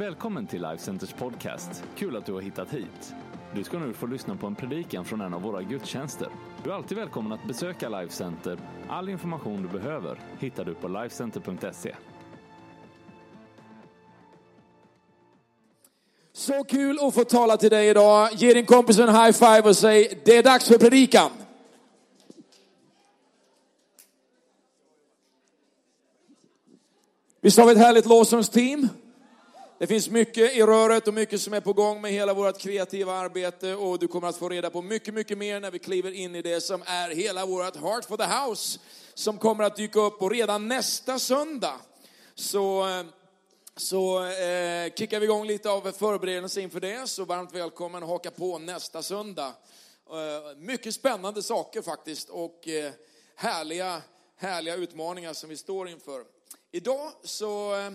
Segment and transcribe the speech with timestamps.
[0.00, 1.84] Välkommen till Life Centers podcast.
[1.96, 3.14] Kul att du har hittat hit.
[3.54, 6.28] Du ska nu få lyssna på en predikan från en av våra gudstjänster.
[6.64, 8.58] Du är alltid välkommen att besöka Life Center.
[8.88, 11.94] All information du behöver hittar du på lifecenter.se.
[16.32, 18.28] Så kul att få tala till dig idag.
[18.32, 21.30] Ge din kompis en high five och säg det är dags för predikan.
[27.40, 28.88] Visst har vi ett härligt lovsångsteam?
[29.80, 33.12] Det finns mycket i röret och mycket som är på gång med hela vårt kreativa
[33.12, 36.34] arbete och du kommer att få reda på mycket, mycket mer när vi kliver in
[36.34, 38.78] i det som är hela vårt Heart for the House
[39.14, 41.80] som kommer att dyka upp och redan nästa söndag
[42.34, 42.86] så,
[43.76, 47.08] så eh, kickar vi igång lite av förberedelser inför det.
[47.08, 49.52] Så varmt välkommen att haka på nästa söndag.
[50.10, 52.92] Eh, mycket spännande saker faktiskt och eh,
[53.36, 54.02] härliga,
[54.36, 56.24] härliga utmaningar som vi står inför.
[56.72, 57.90] Idag så eh,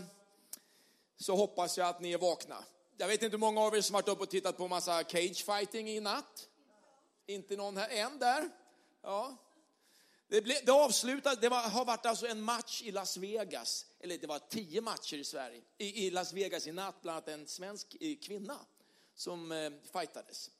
[1.17, 2.63] så hoppas jag att ni är vakna.
[2.97, 5.45] Jag vet inte hur många av er som varit uppe och tittat på massa cage
[5.45, 6.49] fighting i natt.
[7.27, 8.49] Inte någon här, en där.
[9.01, 9.37] Ja.
[10.27, 14.17] Det, ble, det avslutade, det var, har varit alltså en match i Las Vegas, eller
[14.17, 17.47] det var tio matcher i Sverige, i, i Las Vegas i natt, bland annat en
[17.47, 18.59] svensk eh, kvinna
[19.15, 20.51] som eh, fightades.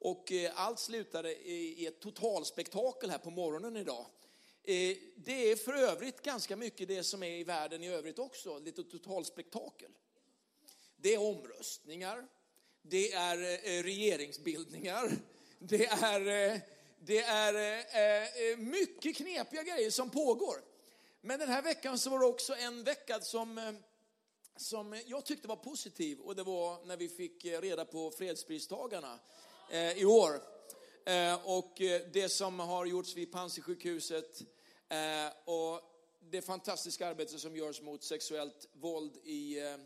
[0.00, 4.06] Och eh, allt slutade i, i ett totalspektakel här på morgonen idag.
[4.68, 8.58] Eh, det är för övrigt ganska mycket det som är i världen i övrigt också,
[8.58, 9.90] lite totalspektakel.
[10.96, 12.26] Det är omröstningar,
[12.82, 15.12] det är eh, regeringsbildningar,
[15.58, 16.60] det är, eh,
[16.98, 20.56] det är mycket knepiga grejer som pågår.
[21.20, 23.78] Men den här veckan så var det också en vecka som,
[24.56, 29.18] som jag tyckte var positiv och det var när vi fick reda på fredspristagarna
[29.96, 30.42] i år.
[31.44, 31.74] Och
[32.12, 34.42] det som har gjorts vid Panzisjukhuset
[34.88, 35.80] Eh, och
[36.20, 39.76] det fantastiska arbete som görs mot sexuellt våld i, eh,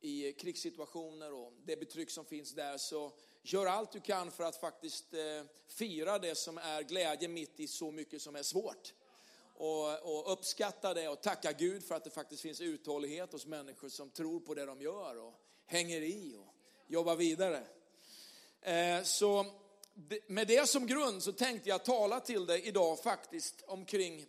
[0.00, 2.78] i krigssituationer och det betryck som finns där.
[2.78, 3.12] Så
[3.42, 5.20] gör allt du kan för att faktiskt eh,
[5.66, 8.94] fira det som är glädje mitt i så mycket som är svårt.
[9.56, 13.88] Och, och, uppskatta det och tacka Gud för att det faktiskt finns uthållighet hos människor
[13.88, 15.34] som tror på det de gör och
[15.66, 16.54] hänger i och
[16.86, 17.66] jobbar vidare.
[18.60, 19.46] Eh, så
[20.26, 24.26] med det som grund så tänkte jag tala till dig idag faktiskt omkring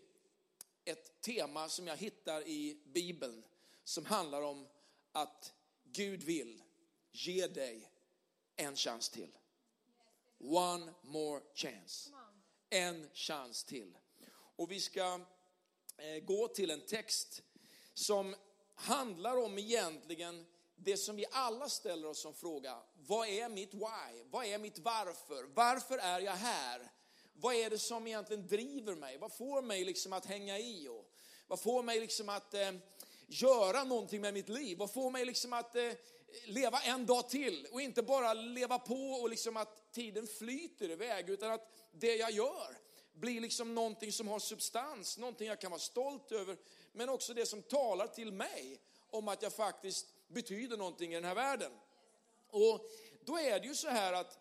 [0.86, 3.44] ett tema som jag hittar i Bibeln
[3.84, 4.68] som handlar om
[5.12, 6.64] att Gud vill
[7.12, 7.92] ge dig
[8.56, 9.38] en chans till.
[10.40, 12.10] One more chance.
[12.70, 13.98] En chans till.
[14.56, 15.20] Och vi ska
[15.98, 17.42] eh, gå till en text
[17.94, 18.36] som
[18.76, 22.78] handlar om egentligen det som vi alla ställer oss som fråga.
[23.08, 24.24] Vad är mitt why?
[24.32, 25.44] Vad är mitt varför?
[25.44, 26.92] Varför är jag här?
[27.34, 29.18] Vad är det som egentligen driver mig?
[29.18, 30.88] Vad får mig liksom att hänga i?
[30.88, 31.12] Och
[31.48, 32.72] vad får mig liksom att eh,
[33.28, 34.78] göra någonting med mitt liv?
[34.78, 35.92] Vad får mig liksom att eh,
[36.46, 37.68] leva en dag till?
[37.72, 42.32] Och inte bara leva på och liksom att tiden flyter iväg, utan att det jag
[42.32, 42.78] gör
[43.14, 46.58] blir liksom någonting som har substans, någonting jag kan vara stolt över,
[46.92, 51.24] men också det som talar till mig om att jag faktiskt betyder någonting i den
[51.24, 51.72] här världen.
[52.48, 52.82] Och
[53.22, 54.40] då är det ju så här att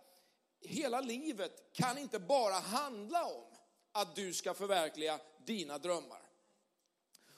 [0.60, 3.44] hela livet kan inte bara handla om
[3.92, 6.22] att du ska förverkliga dina drömmar.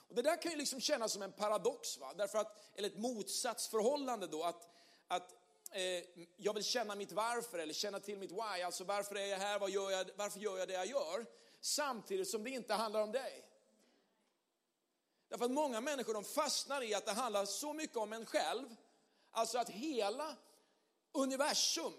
[0.09, 2.13] Och det där kan ju liksom kännas som en paradox, va?
[2.17, 4.67] Därför att, eller ett motsatsförhållande då, att,
[5.07, 5.33] att
[5.71, 6.03] eh,
[6.37, 9.59] jag vill känna mitt varför eller känna till mitt why, alltså varför är jag här,
[9.59, 11.25] vad gör jag, varför gör jag det jag gör?
[11.61, 13.46] Samtidigt som det inte handlar om dig.
[15.29, 18.75] Därför att många människor de fastnar i att det handlar så mycket om en själv,
[19.31, 20.35] alltså att hela
[21.11, 21.93] universum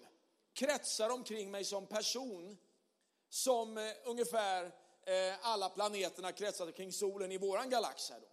[0.52, 2.58] kretsar omkring mig som person,
[3.28, 4.64] som eh, ungefär
[5.06, 8.26] eh, alla planeterna kretsar kring solen i våran galax här då.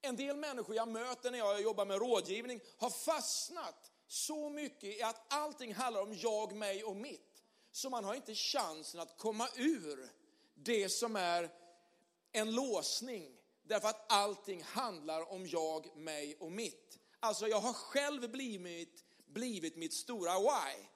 [0.00, 5.02] En del människor jag möter när jag jobbar med rådgivning har fastnat så mycket i
[5.02, 7.42] att allting handlar om jag, mig och mitt.
[7.72, 10.08] Så man har inte chansen att komma ur
[10.54, 11.50] det som är
[12.34, 13.36] en låsning.
[13.62, 16.98] Därför att allting handlar om jag, mig och mitt.
[17.20, 20.86] Alltså jag har själv blivit, blivit mitt stora why.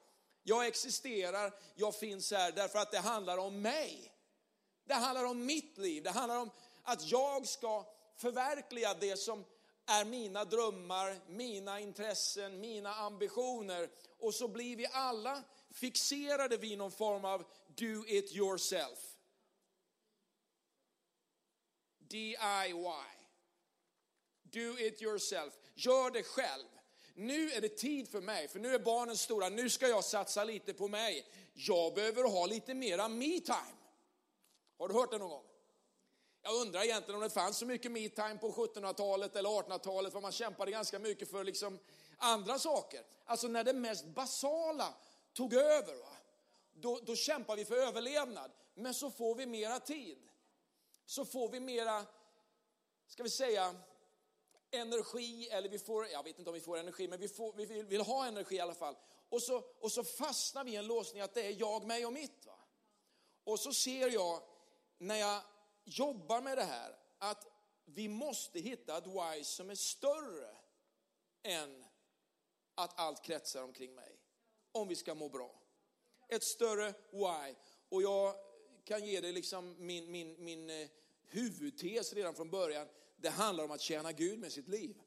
[0.43, 4.13] Jag existerar, jag finns här därför att det handlar om mig.
[4.85, 6.49] Det handlar om mitt liv, det handlar om
[6.83, 7.85] att jag ska
[8.17, 9.45] förverkliga det som
[9.85, 13.89] är mina drömmar, mina intressen, mina ambitioner.
[14.19, 19.18] Och så blir vi alla fixerade vid någon form av do it yourself.
[22.09, 22.35] DIY.
[24.43, 25.53] Do it yourself.
[25.75, 26.65] Gör det själv.
[27.15, 30.43] Nu är det tid för mig, för nu är barnen stora, nu ska jag satsa
[30.43, 31.25] lite på mig.
[31.53, 33.77] Jag behöver ha lite mera me time.
[34.77, 35.43] Har du hört det någon gång?
[36.41, 40.31] Jag undrar egentligen om det fanns så mycket me-time på 1700-talet eller 1800-talet, för man
[40.31, 41.79] kämpade ganska mycket för liksom
[42.17, 43.01] andra saker.
[43.25, 44.93] Alltså när det mest basala
[45.33, 46.17] tog över, va?
[46.73, 48.51] Då, då kämpar vi för överlevnad.
[48.73, 50.28] Men så får vi mera tid.
[51.09, 52.05] Så får vi mera,
[53.07, 53.75] ska vi säga,
[54.71, 57.65] energi, eller vi får, jag vet inte om vi får energi, men vi, får, vi
[57.65, 58.95] vill, vill, ha energi i alla fall.
[59.29, 62.13] Och så, och så fastnar vi i en låsning att det är jag, mig och
[62.13, 62.45] mitt.
[62.45, 62.59] Va?
[63.43, 64.41] Och så ser jag,
[64.97, 65.41] när jag
[65.83, 67.47] jobbar med det här, att
[67.85, 70.57] vi måste hitta ett why som är större
[71.43, 71.85] än
[72.75, 74.19] att allt kretsar omkring mig.
[74.71, 75.61] Om vi ska må bra.
[76.27, 77.55] Ett större why.
[77.89, 78.35] Och jag
[78.83, 80.89] kan ge dig liksom min, min, min eh,
[81.29, 82.87] huvudtes redan från början.
[83.17, 85.01] Det handlar om att tjäna Gud med sitt liv.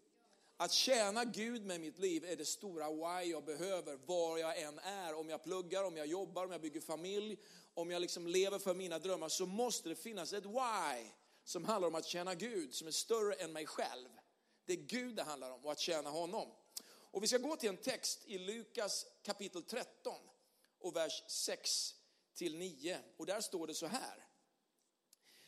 [0.57, 4.79] Att tjäna Gud med mitt liv är det stora why jag behöver, var jag än
[4.79, 5.15] är.
[5.15, 7.39] Om jag pluggar, om jag jobbar, om jag bygger familj,
[7.75, 11.11] om jag liksom lever för mina drömmar, så måste det finnas ett why
[11.45, 14.09] som handlar om att tjäna Gud, som är större än mig själv.
[14.65, 16.49] Det är Gud det handlar om och att tjäna honom.
[16.85, 20.15] Och vi ska gå till en text i Lukas kapitel 13
[20.79, 21.95] och vers 6
[22.35, 22.99] till 9.
[23.17, 24.27] Och där står det så här.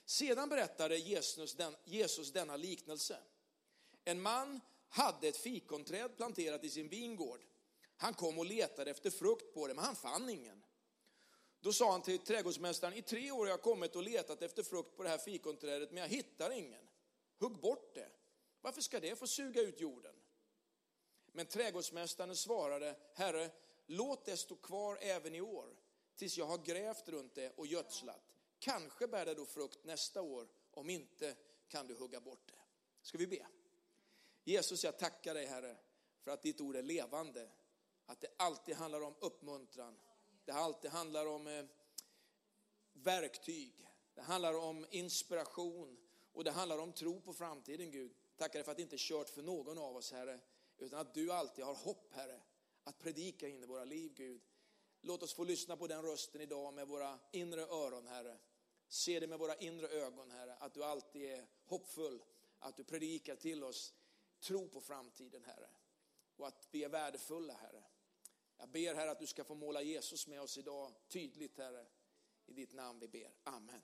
[0.05, 3.19] Sedan berättade Jesus, den, Jesus denna liknelse.
[4.05, 7.41] En man hade ett fikonträd planterat i sin vingård.
[7.97, 10.65] Han kom och letade efter frukt på det, men han fann ingen.
[11.61, 14.97] Då sa han till trädgårdsmästaren, i tre år har jag kommit och letat efter frukt
[14.97, 16.89] på det här fikonträdet, men jag hittar ingen.
[17.39, 18.09] Hugg bort det.
[18.61, 20.15] Varför ska det få suga ut jorden?
[21.33, 23.51] Men trädgårdsmästaren svarade, Herre,
[23.87, 25.77] låt det stå kvar även i år,
[26.17, 28.34] tills jag har grävt runt det och gödslat.
[28.65, 31.37] Kanske bär det då frukt nästa år, om inte
[31.69, 32.59] kan du hugga bort det.
[33.03, 33.47] Ska vi be?
[34.45, 35.77] Jesus, jag tackar dig Herre,
[36.23, 37.51] för att ditt ord är levande.
[38.07, 39.99] Att det alltid handlar om uppmuntran.
[40.45, 41.65] Det alltid handlar om eh,
[42.93, 43.89] verktyg.
[44.15, 45.97] Det handlar om inspiration.
[46.33, 48.15] Och det handlar om tro på framtiden, Gud.
[48.37, 50.41] Tackar dig för att det inte är kört för någon av oss, Herre.
[50.79, 52.41] Utan att du alltid har hopp, Herre,
[52.85, 54.43] att predika in i våra liv, Gud.
[55.01, 58.39] Låt oss få lyssna på den rösten idag med våra inre öron, Herre.
[58.95, 62.23] Se det med våra inre ögon, Herre, att du alltid är hoppfull,
[62.59, 63.95] att du predikar till oss
[64.41, 65.69] tro på framtiden, Herre.
[66.37, 67.85] Och att vi är värdefulla, Herre.
[68.59, 71.87] Jag ber, Herre, att du ska få måla Jesus med oss idag tydligt, Herre.
[72.47, 73.31] I ditt namn vi ber.
[73.45, 73.83] Amen.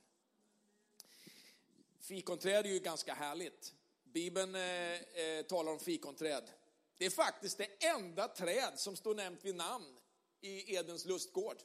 [2.01, 3.75] Fikonträd är ju ganska härligt.
[4.05, 6.51] Bibeln eh, eh, talar om fikonträd.
[6.97, 10.01] Det är faktiskt det enda träd som står nämnt vid namn
[10.41, 11.63] i Edens lustgård.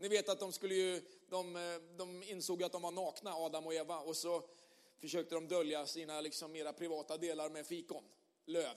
[0.00, 1.62] Ni vet att de skulle ju, de, eh,
[1.96, 4.42] de insåg att de var nakna, Adam och Eva, och så
[5.00, 8.04] försökte de dölja sina liksom mera privata delar med fikon,
[8.46, 8.74] löv.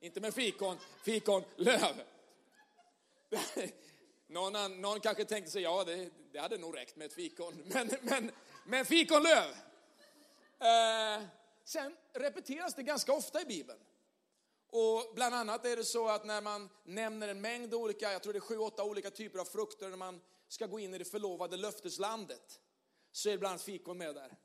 [0.00, 2.02] Inte med fikon, fikon, löv.
[4.26, 7.90] Någon, någon kanske tänkte sig, ja det, det hade nog räckt med ett fikon, men,
[8.02, 8.30] men,
[8.66, 9.50] men fikonlöv.
[10.58, 11.22] Eh,
[11.64, 13.78] sen repeteras det ganska ofta i Bibeln.
[14.70, 18.32] Och bland annat är det så att när man nämner en mängd olika, jag tror
[18.32, 21.04] det är sju, åtta olika typer av frukter när man ska gå in i det
[21.04, 22.60] förlovade löfteslandet,
[23.12, 24.36] så är det bland annat fikon med där.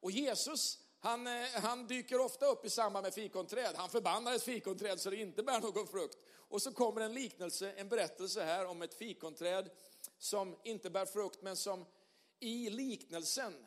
[0.00, 3.74] Och Jesus, han, eh, han dyker ofta upp i samband med fikonträd.
[3.76, 6.18] Han förbannar ett fikonträd så det inte bär någon frukt.
[6.32, 9.70] Och så kommer en liknelse, en berättelse här om ett fikonträd
[10.18, 11.84] som inte bär frukt, men som
[12.40, 13.66] i liknelsen,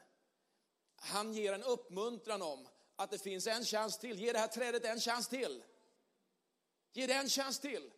[0.95, 4.19] han ger en uppmuntran om att det finns en chans till.
[4.19, 5.63] Ge det här trädet en chans till.
[6.93, 7.91] Ge det en chans till.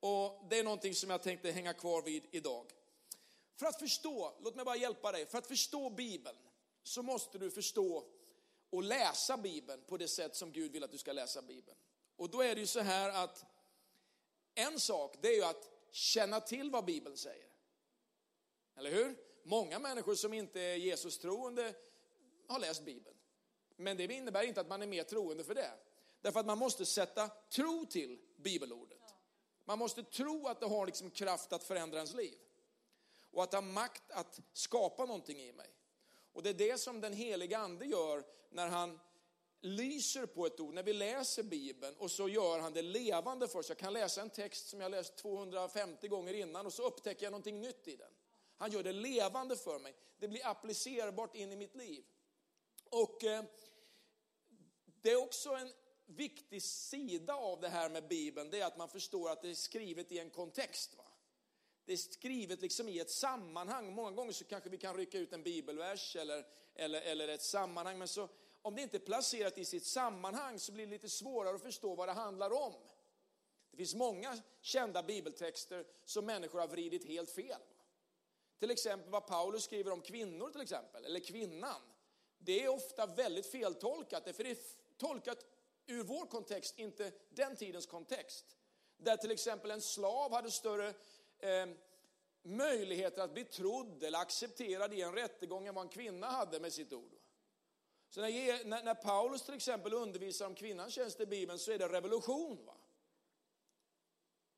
[0.00, 2.66] Och det är någonting som jag tänkte hänga kvar vid idag.
[3.60, 6.36] För att förstå, låt mig bara hjälpa dig, för att förstå Bibeln
[6.82, 8.04] så måste du förstå
[8.70, 11.78] och läsa Bibeln på det sätt som Gud vill att du ska läsa Bibeln.
[12.16, 13.44] Och då är det ju så här att
[14.54, 17.48] en sak, det är ju att känna till vad Bibeln säger.
[18.76, 19.16] Eller hur?
[19.42, 21.74] Många människor som inte är Jesus troende
[22.48, 23.16] har läst Bibeln.
[23.76, 25.72] Men det innebär inte att man är mer troende för det.
[26.20, 29.14] Därför att man måste sätta tro till bibelordet.
[29.64, 32.38] Man måste tro att det har liksom kraft att förändra ens liv.
[33.30, 35.70] Och att ha makt att skapa någonting i mig.
[36.32, 39.00] Och det är det som den heliga ande gör när han
[39.60, 43.58] lyser på ett ord, när vi läser Bibeln och så gör han det levande för
[43.58, 43.68] oss.
[43.68, 47.30] Jag kan läsa en text som jag läst 250 gånger innan och så upptäcker jag
[47.30, 48.12] någonting nytt i den.
[48.56, 49.94] Han gör det levande för mig.
[50.18, 52.04] Det blir applicerbart in i mitt liv.
[52.90, 53.44] Och eh,
[55.02, 55.72] det är också en
[56.06, 59.54] viktig sida av det här med Bibeln, det är att man förstår att det är
[59.54, 60.96] skrivet i en kontext.
[60.96, 61.04] Va?
[61.90, 63.94] Det är skrivet liksom i ett sammanhang.
[63.94, 67.98] Många gånger så kanske vi kan rycka ut en bibelvers eller, eller, eller ett sammanhang,
[67.98, 68.28] men så,
[68.62, 71.94] om det inte är placerat i sitt sammanhang så blir det lite svårare att förstå
[71.94, 72.72] vad det handlar om.
[73.70, 77.60] Det finns många kända bibeltexter som människor har vridit helt fel.
[78.58, 81.82] Till exempel vad Paulus skriver om kvinnor till exempel, eller kvinnan.
[82.38, 84.58] det är ofta väldigt feltolkat, för det är
[84.96, 85.46] tolkat
[85.86, 88.56] ur vår kontext, inte den tidens kontext.
[88.96, 90.94] Där till exempel en slav hade större
[91.40, 91.66] eh,
[92.42, 96.72] möjligheter att bli trodd eller accepterad i en rättegång än vad en kvinna hade med
[96.72, 97.12] sitt ord.
[98.08, 101.78] Så när, när, när Paulus till exempel undervisar om kvinnans tjänst i Bibeln så är
[101.78, 102.64] det revolution.
[102.66, 102.76] Va?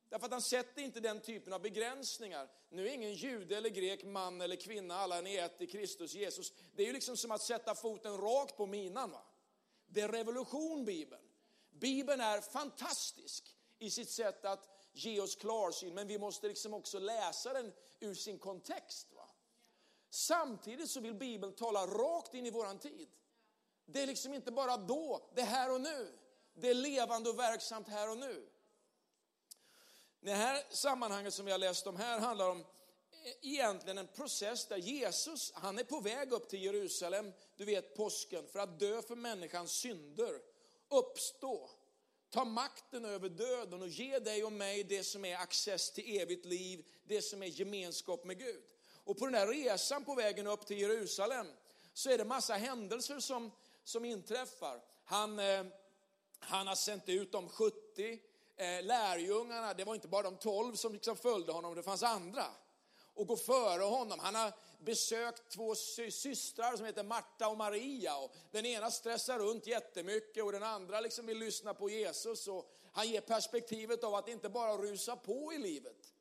[0.09, 2.49] Därför att han sätter inte den typen av begränsningar.
[2.69, 6.13] Nu är ingen jude eller grek, man eller kvinna, alla är ni ett i Kristus
[6.13, 6.53] Jesus.
[6.75, 9.11] Det är ju liksom som att sätta foten rakt på minan.
[9.11, 9.25] Va?
[9.87, 11.23] Det är revolution Bibeln.
[11.71, 16.99] Bibeln är fantastisk i sitt sätt att ge oss klarsyn, men vi måste liksom också
[16.99, 19.07] läsa den ur sin kontext.
[19.13, 19.29] Va?
[20.09, 23.09] Samtidigt så vill Bibeln tala rakt in i våran tid.
[23.85, 26.19] Det är liksom inte bara då, det är här och nu.
[26.53, 28.49] Det är levande och verksamt här och nu.
[30.19, 32.65] Det här sammanhanget som vi har läst om här handlar om eh,
[33.41, 38.47] egentligen en process där Jesus, han är på väg upp till Jerusalem, du vet påsken,
[38.47, 40.41] för att dö för människans synder,
[40.89, 41.69] uppstå,
[42.33, 46.45] ta makten över döden och ge dig och mig det som är access till evigt
[46.45, 48.63] liv, det som är gemenskap med Gud.
[49.03, 51.47] Och på den här resan på vägen upp till Jerusalem
[51.93, 53.51] så är det massa händelser som,
[53.83, 54.81] som inträffar.
[55.05, 55.65] Han, eh,
[56.39, 58.19] han har sänt ut de 70
[58.57, 62.45] eh, lärjungarna, det var inte bara de 12 som liksom följde honom, det fanns andra
[63.13, 64.19] och gå före honom.
[64.19, 64.53] Han har
[64.85, 68.17] besökt två systrar som heter Marta och Maria.
[68.17, 72.47] Och den ena stressar runt jättemycket och den andra liksom vill lyssna på Jesus.
[72.47, 76.13] Och han ger perspektivet av att inte bara rusa på i livet,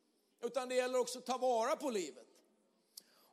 [0.42, 2.26] utan det gäller också att ta vara på livet.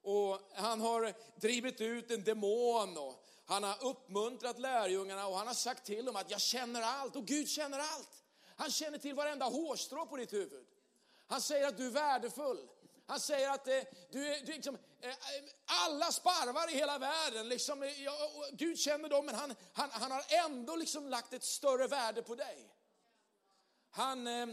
[0.01, 5.53] Och han har drivit ut en demon och han har uppmuntrat lärjungarna och han har
[5.53, 8.23] sagt till dem att jag känner allt och Gud känner allt.
[8.55, 10.65] Han känner till varenda hårstrå på ditt huvud.
[11.27, 12.67] Han säger att du är värdefull.
[13.09, 15.15] Han säger att eh, du du liksom, eh, eh,
[15.65, 18.13] alla sparvar i hela världen, liksom, eh, ja,
[18.51, 22.35] Gud känner dem, men han, han, han har ändå liksom lagt ett större värde på
[22.35, 22.73] dig.
[23.89, 24.47] Han, eh,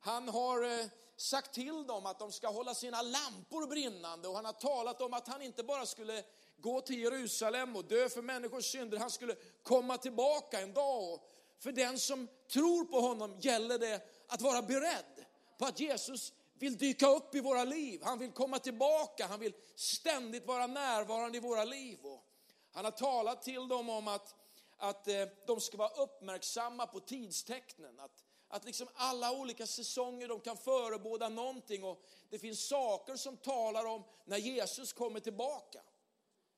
[0.00, 4.44] han har eh, sagt till dem att de ska hålla sina lampor brinnande och han
[4.44, 6.24] har talat om att han inte bara skulle
[6.56, 11.12] gå till Jerusalem och dö för människors synder, han skulle komma tillbaka en dag.
[11.12, 15.24] Och för den som tror på honom gäller det att vara beredd
[15.58, 18.00] på att Jesus vill dyka upp i våra liv.
[18.04, 21.98] Han vill komma tillbaka, han vill ständigt vara närvarande i våra liv.
[22.02, 22.24] Och
[22.72, 24.34] han har talat till dem om att,
[24.76, 28.00] att eh, de ska vara uppmärksamma på tidstecknen.
[28.00, 33.36] Att, att liksom alla olika säsonger de kan förebåda någonting och det finns saker som
[33.36, 35.80] talar om när Jesus kommer tillbaka.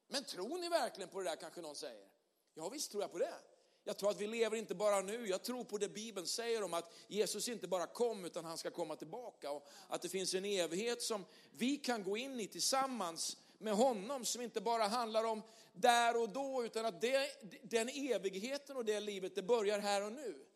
[0.09, 2.09] Men tror ni verkligen på det där kanske någon säger?
[2.55, 3.35] Ja visst tror jag på det.
[3.85, 6.75] Jag tror att vi lever inte bara nu, jag tror på det Bibeln säger om
[6.75, 9.51] att Jesus inte bara kom utan han ska komma tillbaka.
[9.51, 14.25] Och att det finns en evighet som vi kan gå in i tillsammans med honom
[14.25, 17.29] som inte bara handlar om där och då utan att det,
[17.63, 20.47] den evigheten och det livet det börjar här och nu.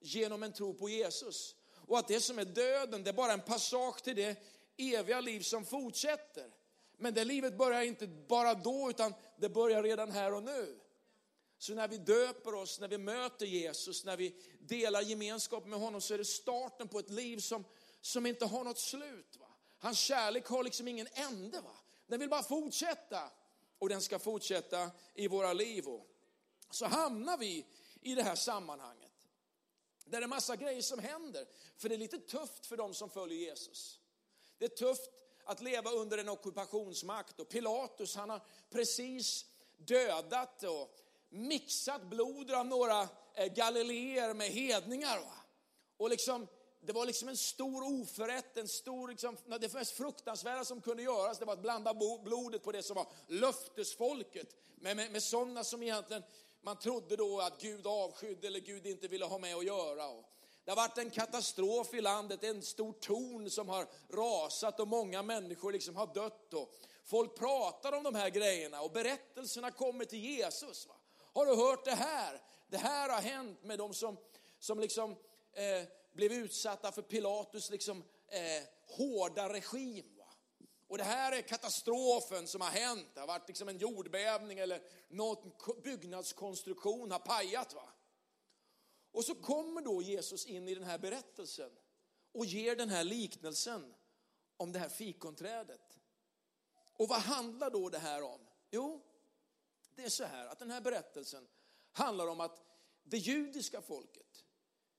[0.00, 1.54] Genom en tro på Jesus.
[1.86, 4.42] Och att det som är döden det är bara en passage till det
[4.76, 6.50] eviga liv som fortsätter.
[6.96, 10.80] Men det livet börjar inte bara då utan det börjar redan här och nu.
[11.64, 16.00] Så när vi döper oss, när vi möter Jesus, när vi delar gemenskap med honom
[16.00, 17.64] så är det starten på ett liv som,
[18.00, 19.36] som inte har något slut.
[19.40, 19.46] Va?
[19.78, 21.60] Hans kärlek har liksom ingen ände.
[21.60, 21.76] Va?
[22.06, 23.30] Den vill bara fortsätta
[23.78, 25.88] och den ska fortsätta i våra liv.
[25.88, 26.06] Och
[26.70, 27.66] så hamnar vi
[28.00, 29.28] i det här sammanhanget.
[30.04, 31.46] Där det är massa grejer som händer.
[31.76, 34.00] För det är lite tufft för dem som följer Jesus.
[34.58, 35.10] Det är tufft
[35.44, 41.03] att leva under en ockupationsmakt och Pilatus han har precis dödat och
[41.34, 45.18] mixat blod av några eh, galileer med hedningar.
[45.18, 45.32] Va?
[45.96, 46.46] Och liksom,
[46.80, 51.38] det var liksom en stor oförrätt, en stor, liksom, det mest fruktansvärda som kunde göras,
[51.38, 55.82] det var att blanda blodet på det som var löftesfolket med, med, med sådana som
[55.82, 56.22] egentligen
[56.62, 60.08] man trodde då att Gud avskydde eller Gud inte ville ha med att göra.
[60.08, 60.24] Och
[60.64, 65.22] det har varit en katastrof i landet, en stor torn som har rasat och många
[65.22, 66.54] människor liksom har dött.
[66.54, 66.74] Och
[67.04, 70.86] folk pratar om de här grejerna och berättelserna kommer till Jesus.
[70.86, 70.94] Va?
[71.34, 72.42] Har du hört det här?
[72.68, 74.16] Det här har hänt med de som,
[74.58, 75.10] som liksom,
[75.52, 80.16] eh, blev utsatta för Pilatus liksom, eh, hårda regim.
[80.18, 80.28] Va?
[80.88, 83.06] Och det här är katastrofen som har hänt.
[83.14, 85.52] Det har varit liksom en jordbävning eller någon
[85.84, 87.74] byggnadskonstruktion har pajat.
[87.74, 87.88] Va?
[89.12, 91.70] Och så kommer då Jesus in i den här berättelsen
[92.32, 93.94] och ger den här liknelsen
[94.56, 95.98] om det här fikonträdet.
[96.96, 98.40] Och vad handlar då det här om?
[98.70, 99.02] Jo,
[99.96, 101.48] det är så här att den här berättelsen
[101.92, 102.62] handlar om att
[103.02, 104.44] det judiska folket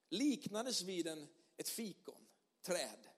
[0.10, 3.10] liknades vid en, ett fikonträd.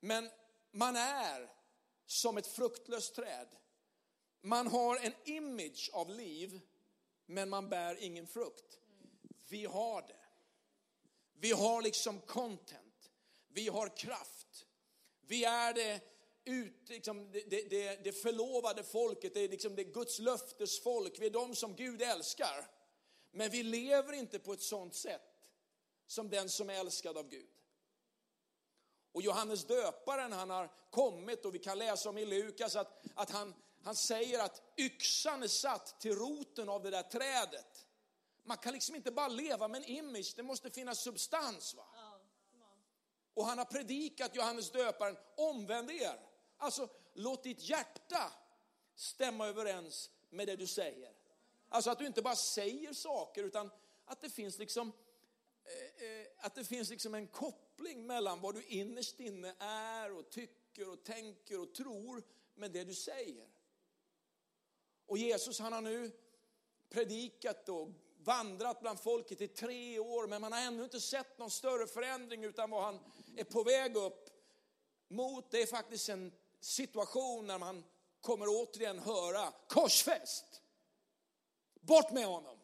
[0.00, 0.30] Men
[0.70, 1.50] man är
[2.06, 3.48] som ett fruktlöst träd.
[4.40, 6.60] man har en image av liv,
[7.26, 8.80] men man bär ingen frukt.
[9.48, 10.26] Vi har det.
[11.32, 13.10] Vi har liksom content.
[13.48, 14.66] Vi har kraft.
[15.20, 16.00] Vi är det,
[16.48, 21.16] ut, liksom, det, det, det förlovade folket, det är liksom det Guds löftesfolk.
[21.18, 22.70] Vi är de som Gud älskar.
[23.30, 25.48] Men vi lever inte på ett sånt sätt
[26.06, 27.48] som den som är älskad av Gud.
[29.12, 33.30] Och Johannes döparen, han har kommit och vi kan läsa om i Lukas att, att
[33.30, 37.86] han, han säger att yxan är satt till roten av det där trädet.
[38.44, 41.74] Man kan liksom inte bara leva med en image, det måste finnas substans.
[41.74, 41.86] Va?
[43.34, 46.20] Och han har predikat, Johannes döparen, omvänd er.
[46.56, 48.32] Alltså, låt ditt hjärta
[48.94, 51.12] stämma överens med det du säger.
[51.68, 53.70] Alltså att du inte bara säger saker, utan
[54.04, 54.92] att det finns liksom,
[55.64, 60.30] eh, eh, att det finns liksom en koppling mellan vad du innerst inne är och
[60.30, 62.22] tycker och tänker och tror
[62.54, 63.48] med det du säger.
[65.06, 66.10] Och Jesus han har nu
[66.88, 71.50] predikat och vandrat bland folket i tre år, men man har ännu inte sett någon
[71.50, 73.00] större förändring, utan vad han
[73.36, 74.30] är på väg upp
[75.08, 76.32] mot, det är faktiskt en
[76.66, 77.84] situation när man
[78.20, 80.62] kommer återigen höra korsfäst.
[81.80, 82.58] Bort med honom.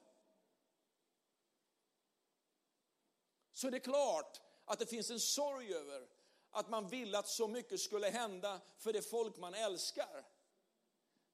[3.53, 6.09] Så det är klart att det finns en sorg över
[6.51, 10.27] att man ville att så mycket skulle hända för det folk man älskar.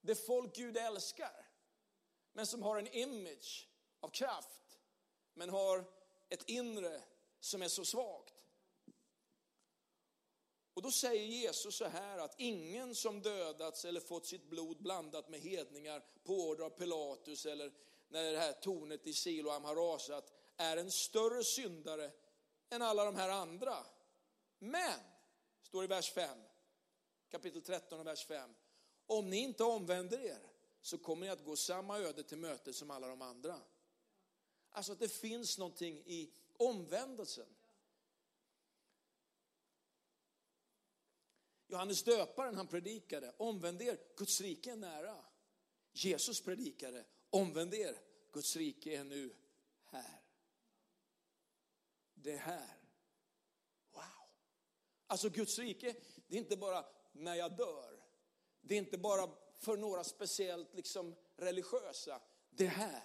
[0.01, 1.47] Det folk Gud älskar.
[2.33, 3.69] Men som har en image
[4.01, 4.79] av kraft.
[5.35, 5.85] Men har
[6.29, 7.03] ett inre
[7.41, 8.38] som är så svagt.
[10.79, 15.29] Och då säger Jesus så här att ingen som dödats eller fått sitt blod blandat
[15.29, 17.73] med hedningar på order av Pilatus eller
[18.09, 22.11] när det här tornet i Siloam har rasat är en större syndare
[22.71, 23.77] än alla de här andra.
[24.59, 25.01] Men,
[25.63, 26.39] står i vers 5,
[27.31, 28.55] kapitel 13 och vers 5,
[29.07, 32.91] om ni inte omvänder er så kommer ni att gå samma öde till möte som
[32.91, 33.61] alla de andra.
[34.71, 37.58] Alltså att det finns någonting i omvändelsen.
[41.69, 45.25] Johannes döparen han predikade, omvänd er, Guds rike är nära.
[45.93, 48.01] Jesus predikade, omvänd er,
[48.33, 49.37] Guds rike är nu
[49.85, 50.21] här.
[52.15, 52.77] Det är här.
[53.93, 54.03] Wow.
[55.07, 58.05] Alltså Guds rike, det är inte bara när jag dör.
[58.61, 62.21] Det är inte bara för några speciellt liksom religiösa.
[62.51, 63.03] Det är här.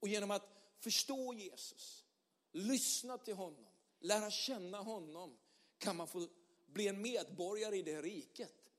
[0.00, 2.04] Och genom att förstå Jesus,
[2.52, 3.66] lyssna till honom,
[4.00, 5.38] lära känna honom,
[5.78, 6.28] kan man få
[6.74, 8.70] bli en medborgare i det riket.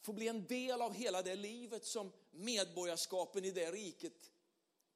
[0.00, 4.32] Få bli en del av hela det livet som medborgarskapen i det riket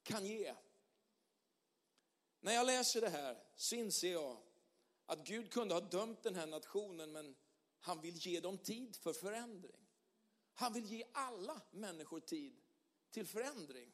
[0.03, 0.55] kan ge.
[2.41, 4.43] När jag läser det här så inser jag
[5.07, 7.37] att Gud kunde ha dömt den här nationen men
[7.81, 9.89] han vill ge dem tid för förändring.
[10.55, 12.61] Han vill ge alla människor tid
[13.11, 13.93] till förändring.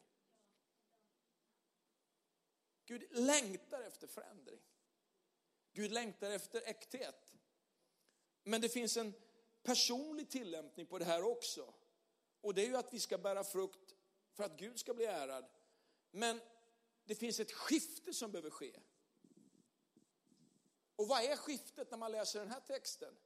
[2.87, 4.61] Gud längtar efter förändring.
[5.73, 7.28] Gud längtar efter äkthet.
[8.49, 9.15] Men det finns en
[9.63, 11.75] personlig tillämpning på det här också.
[12.41, 13.95] Och det är ju att vi ska bära frukt
[14.33, 15.45] för att Gud ska bli ärad.
[16.11, 16.41] Men
[17.05, 18.81] det finns ett skifte som behöver ske.
[20.97, 23.17] Och vad är skiftet när man läser den här texten?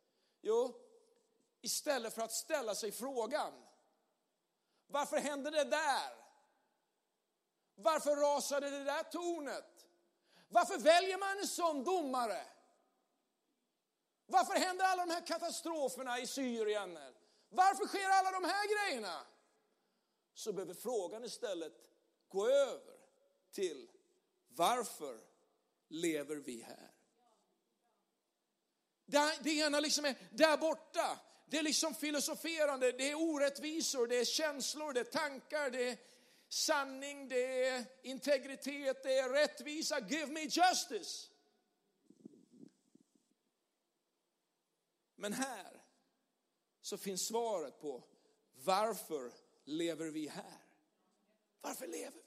[0.40, 0.74] Jo,
[1.61, 3.52] istället för att ställa sig frågan,
[4.87, 6.12] varför hände det där?
[7.74, 9.87] Varför rasade det där tornet?
[10.48, 12.46] Varför väljer man en sån domare?
[14.32, 16.98] Varför händer alla de här katastroferna i Syrien?
[17.48, 19.26] Varför sker alla de här grejerna?
[20.34, 21.72] Så behöver frågan istället
[22.28, 22.96] gå över
[23.52, 23.88] till
[24.48, 25.20] varför
[25.88, 26.90] lever vi här?
[29.42, 31.18] Det ena liksom är där borta.
[31.46, 35.96] Det är liksom filosoferande, det är orättvisor, det är känslor, det är tankar, det är
[36.48, 40.00] sanning, det är integritet, det är rättvisa.
[40.00, 41.31] Give me justice.
[45.22, 45.82] Men här
[46.80, 48.04] så finns svaret på
[48.64, 49.32] varför
[49.64, 50.64] lever vi här?
[51.61, 52.22] Varför lever vi?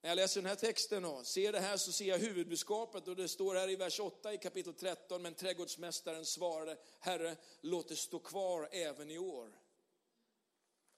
[0.00, 3.16] När jag läser den här texten och ser det här så ser jag huvudbudskapet och
[3.16, 7.96] det står här i vers 8 i kapitel 13, men trädgårdsmästaren svarade, Herre, låt det
[7.96, 9.58] stå kvar även i år.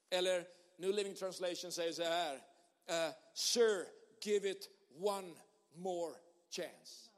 [0.09, 0.47] Eller
[0.77, 2.35] New Living Translation säger så här,
[2.85, 3.87] eh, Sir,
[4.21, 5.35] give it one
[5.73, 6.15] more
[6.49, 7.08] chance.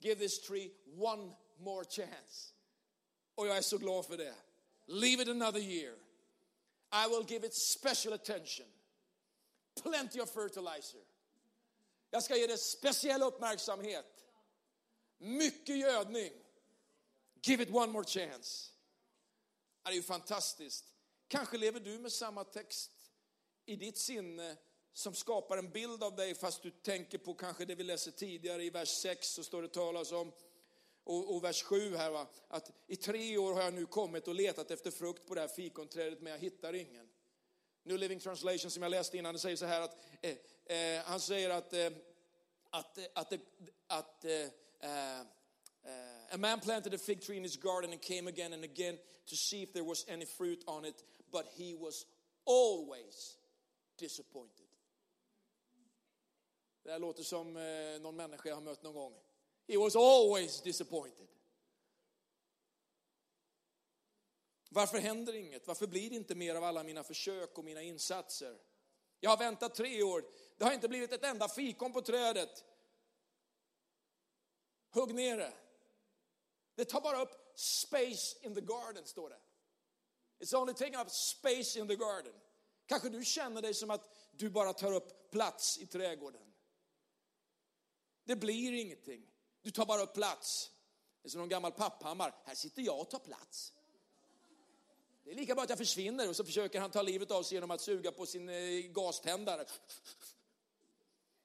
[0.00, 2.54] Give this tree one more chance.
[3.34, 4.34] Och jag är så glad för det.
[4.86, 5.94] Leave it another year.
[6.92, 8.66] I will give it special attention.
[9.82, 11.00] Plenty of fertilizer.
[12.10, 14.24] Jag ska ge det speciell uppmärksamhet.
[15.18, 16.32] Mycket gödning.
[17.42, 18.72] Give it one more chance.
[19.82, 20.94] Det är ju fantastiskt.
[21.28, 22.90] Kanske lever du med samma text
[23.66, 24.56] i ditt sinne
[24.98, 28.64] som skapar en bild av dig fast du tänker på kanske det vi läser tidigare
[28.64, 30.32] i vers 6 så står det talas om
[31.04, 34.34] och, och, vers 7 här va, att i tre år har jag nu kommit och
[34.34, 37.08] letat efter frukt på det här fikonträdet men jag hittar ingen.
[37.82, 41.20] New Living Translation som jag läste innan, det säger så här att eh, eh, han
[41.20, 41.86] säger att, eh,
[42.70, 43.38] att, eh, att, eh,
[43.86, 45.20] att eh,
[46.30, 49.36] a man planted a fig tree in his garden and came again and again to
[49.36, 52.06] see if there was any fruit on it, but he was
[52.44, 53.36] always
[53.98, 54.57] disappointed.
[56.88, 59.14] Det här låter som eh, någon människa jag har mött någon gång.
[59.66, 61.26] He was always disappointed.
[64.70, 65.66] Varför händer inget?
[65.66, 68.58] Varför blir det inte mer av alla mina försök och mina insatser?
[69.20, 70.24] Jag har väntat tre år.
[70.56, 72.64] Det har inte blivit ett enda fikon på trädet.
[74.90, 75.52] Hugg ner det.
[76.74, 79.40] Det tar bara upp space in the garden, står det.
[80.38, 82.34] It's only taking up space in the garden.
[82.86, 86.47] Kanske du känner dig som att du bara tar upp plats i trädgården.
[88.28, 89.22] Det blir ingenting.
[89.62, 90.70] Du tar bara upp plats.
[91.22, 92.34] Det är som någon gammal papphammar.
[92.44, 93.72] Här sitter jag och tar plats.
[95.24, 97.56] Det är lika bra att jag försvinner och så försöker han ta livet av sig
[97.56, 99.64] genom att suga på sin eh, gaständare.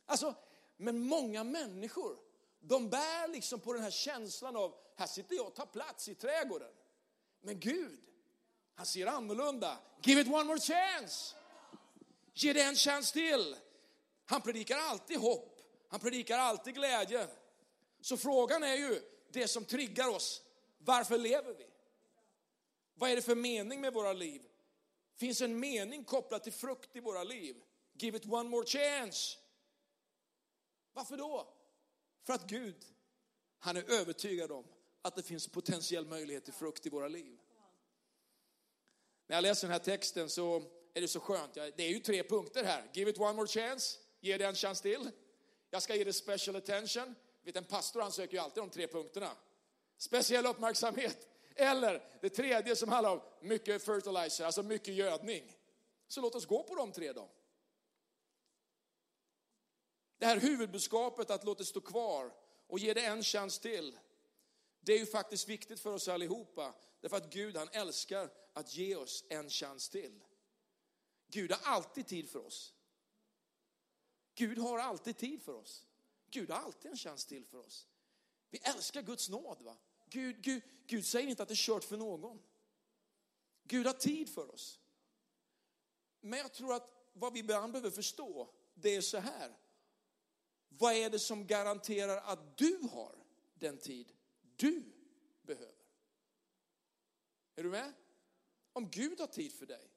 [0.05, 0.35] Alltså,
[0.77, 2.17] men många människor,
[2.59, 6.15] de bär liksom på den här känslan av, här sitter jag och tar plats i
[6.15, 6.71] trädgården.
[7.41, 7.99] Men Gud,
[8.75, 9.77] han ser annorlunda.
[10.01, 11.35] Give it one more chance.
[12.33, 13.55] Ge det en chans till.
[14.25, 15.52] Han predikar alltid hopp.
[15.93, 17.27] Han predikar alltid glädje.
[18.01, 20.41] Så frågan är ju det som triggar oss.
[20.77, 21.65] Varför lever vi?
[22.93, 24.41] Vad är det för mening med våra liv?
[25.15, 27.55] Finns en mening kopplad till frukt i våra liv?
[27.93, 29.37] Give it one more chance.
[30.93, 31.53] Varför då?
[32.23, 32.85] För att Gud,
[33.59, 34.65] han är övertygad om
[35.01, 37.39] att det finns potentiell möjlighet till frukt i våra liv.
[39.27, 41.53] När jag läser den här texten så är det så skönt.
[41.53, 42.89] Det är ju tre punkter här.
[42.93, 43.99] Give it one more chance.
[44.19, 45.11] Ge det en chans till.
[45.73, 47.15] Jag ska ge dig special attention.
[47.43, 49.31] Vet, en pastor han söker ju alltid de tre punkterna.
[49.97, 51.27] Speciell uppmärksamhet.
[51.55, 55.57] Eller det tredje som handlar om mycket fertilizer, alltså mycket gödning.
[56.07, 57.29] Så låt oss gå på de tre då.
[60.17, 62.33] Det här huvudbudskapet att låta det stå kvar
[62.67, 63.97] och ge det en chans till.
[64.79, 66.73] Det är ju faktiskt viktigt för oss allihopa.
[67.01, 70.23] Därför att Gud han älskar att ge oss en chans till.
[71.27, 72.73] Gud har alltid tid för oss.
[74.35, 75.85] Gud har alltid tid för oss.
[76.29, 77.87] Gud har alltid en chans till för oss.
[78.49, 79.61] Vi älskar Guds nåd.
[79.61, 79.77] Va?
[80.09, 82.41] Gud, Gud, Gud säger inte att det är kört för någon.
[83.63, 84.79] Gud har tid för oss.
[86.21, 89.57] Men jag tror att vad vi ibland behöver förstå, det är så här.
[90.69, 93.15] Vad är det som garanterar att du har
[93.53, 94.13] den tid
[94.55, 94.83] du
[95.41, 95.75] behöver?
[97.55, 97.93] Är du med?
[98.73, 99.91] Om Gud har tid för dig,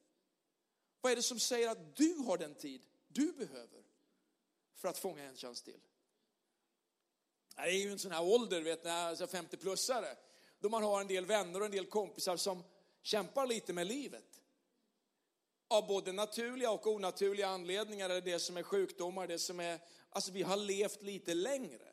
[1.01, 3.85] vad är det som säger att du har den tid du behöver
[4.77, 5.81] för att fånga en chans till?
[7.57, 10.17] Det är ju en sån här ålder, vet ni, alltså 50-plussare,
[10.59, 12.65] då man har en del vänner och en del kompisar som
[13.03, 14.41] kämpar lite med livet.
[15.69, 19.79] Av både naturliga och onaturliga anledningar, eller det som är sjukdomar, det som är,
[20.11, 21.89] alltså vi har levt lite längre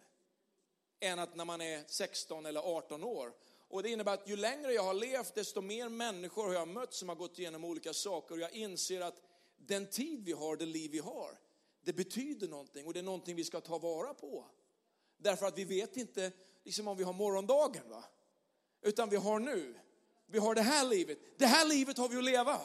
[0.99, 3.33] än att när man är 16 eller 18 år.
[3.67, 6.93] Och det innebär att ju längre jag har levt, desto mer människor har jag mött
[6.93, 8.35] som har gått igenom olika saker.
[8.35, 9.21] Och jag inser att
[9.57, 11.37] den tid vi har, det liv vi har,
[11.83, 14.45] det betyder någonting och det är någonting vi ska ta vara på.
[15.17, 16.31] Därför att vi vet inte
[16.63, 17.89] liksom om vi har morgondagen.
[17.89, 18.03] Va?
[18.81, 19.75] Utan vi har nu.
[20.25, 21.19] Vi har det här livet.
[21.37, 22.61] Det här livet har vi att leva.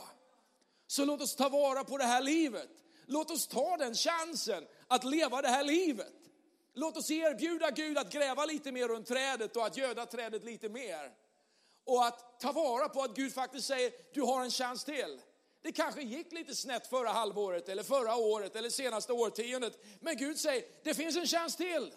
[0.87, 2.71] Så låt oss ta vara på det här livet.
[3.07, 6.13] Låt oss ta den chansen att leva det här livet.
[6.75, 10.69] Låt oss erbjuda Gud att gräva lite mer runt trädet och att göda trädet lite
[10.69, 11.13] mer.
[11.85, 15.21] Och att ta vara på att Gud faktiskt säger, du har en chans till.
[15.69, 19.85] Det kanske gick lite snett förra halvåret eller förra året eller senaste årtiondet.
[20.01, 21.93] Men Gud säger, det finns en chans till.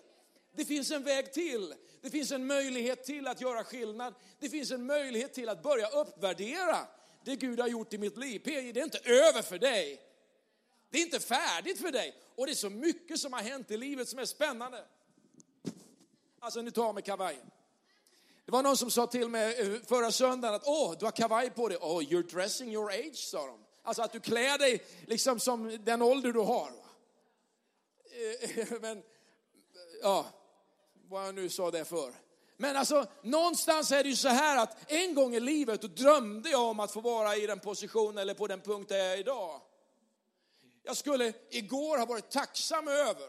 [0.55, 1.73] Det finns en väg till.
[2.01, 4.13] Det finns en möjlighet till att göra skillnad.
[4.39, 6.87] Det finns en möjlighet till att börja uppvärdera
[7.25, 8.39] det Gud har gjort i mitt liv.
[8.39, 10.01] PJ, det är inte över för dig.
[10.89, 12.15] Det är inte färdigt för dig.
[12.35, 14.85] Och det är så mycket som har hänt i livet som är spännande.
[16.39, 17.51] Alltså, nu tar jag med kavajen.
[18.51, 21.49] Det var någon som sa till mig eh, förra söndagen att åh, du har kavaj
[21.49, 21.77] på dig.
[21.81, 23.59] Oh, you're dressing your age, sa de.
[23.83, 26.71] Alltså att du klär dig liksom som den ålder du har.
[28.57, 29.03] Eh, men,
[30.01, 30.25] ja,
[31.09, 32.13] vad jag nu sa det för.
[32.57, 36.49] Men alltså, någonstans är det ju så här att en gång i livet då drömde
[36.49, 39.17] jag om att få vara i den position eller på den punkt där jag är
[39.17, 39.61] idag.
[40.83, 43.27] Jag skulle igår ha varit tacksam över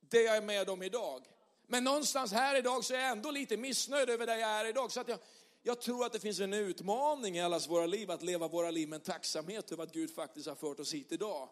[0.00, 1.33] det jag är med om idag.
[1.66, 4.92] Men någonstans här idag så är jag ändå lite missnöjd över det jag är idag.
[4.92, 5.18] Så att jag,
[5.62, 8.88] jag tror att det finns en utmaning i allas våra liv att leva våra liv
[8.88, 11.48] med en tacksamhet över att Gud faktiskt har fört oss hit idag.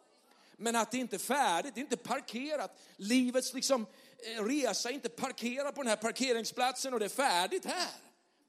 [0.56, 2.78] Men att det inte är färdigt, det är inte parkerat.
[2.96, 3.86] Livets liksom,
[4.18, 7.90] eh, resa är inte parkerad på den här parkeringsplatsen och det är färdigt här.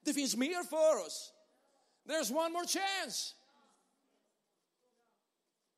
[0.03, 1.31] Det finns mer för oss.
[2.07, 3.35] There's one more chance.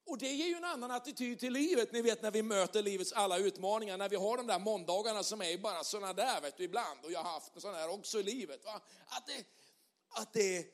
[0.05, 1.91] Och det ger ju en annan attityd till livet.
[1.91, 5.41] Ni vet när vi möter livets alla utmaningar, när vi har de där måndagarna som
[5.41, 7.05] är bara sådana där vet du, ibland.
[7.05, 8.65] Och jag har haft sådana här också i livet.
[8.65, 8.81] Va?
[9.05, 9.45] Att, det,
[10.09, 10.65] att det är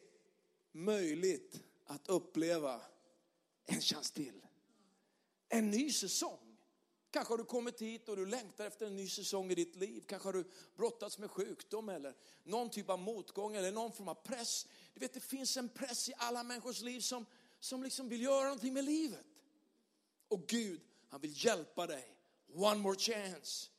[0.72, 2.82] möjligt att uppleva
[3.66, 4.46] en chans till.
[5.50, 6.52] En ny säsong.
[7.12, 10.04] Kanske har du kommit hit och du längtar efter en ny säsong i ditt liv.
[10.08, 14.14] Kanske har du brottats med sjukdom eller någon typ av motgång eller någon form av
[14.14, 14.68] press.
[14.94, 17.26] Du vet, det finns en press i alla människors liv som,
[17.62, 19.26] som liksom vill göra någonting med livet.
[20.28, 22.16] Och Gud, han vill hjälpa dig.
[22.54, 23.70] One more chance.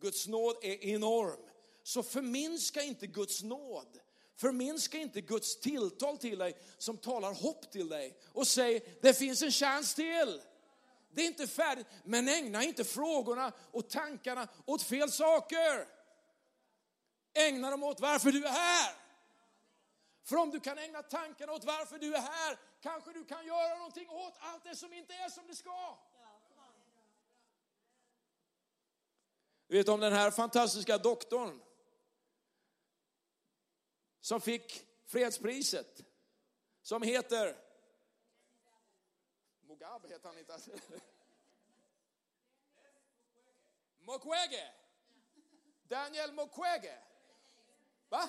[0.00, 1.40] Guds nåd är enorm.
[1.82, 3.98] Så förminska inte Guds nåd.
[4.36, 9.42] Förminska inte Guds tilltal till dig som talar hopp till dig och säg det finns
[9.42, 10.42] en chans till.
[11.10, 15.88] Det är inte färdigt, men ägna inte frågorna och tankarna åt fel saker.
[17.34, 18.94] Ägna dem åt varför du är här.
[20.24, 23.76] För om du kan ägna tankarna åt varför du är här, kanske du kan göra
[23.76, 25.98] någonting åt allt det som inte är som det ska.
[29.66, 31.62] Du vet om den här fantastiska doktorn
[34.20, 36.04] som fick fredspriset,
[36.82, 37.56] som heter
[39.60, 40.58] Mugabe heter han inte.
[43.98, 44.72] Mukwege.
[45.82, 46.98] Daniel Mukwege.
[48.08, 48.28] Va?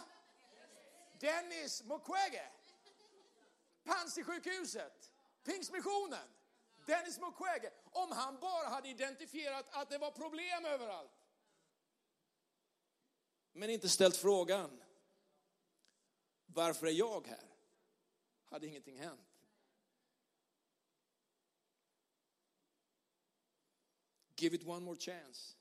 [1.19, 2.58] Dennis Mukwege.
[3.83, 5.11] Panzisjukhuset.
[5.43, 6.27] Pingstmissionen.
[6.85, 7.71] Dennis Mukwege.
[7.83, 11.11] Om han bara hade identifierat att det var problem överallt.
[13.51, 14.83] Men inte ställt frågan.
[16.45, 17.55] Varför är jag här?
[18.49, 19.45] Hade ingenting hänt.
[24.35, 25.55] Give it one more chance.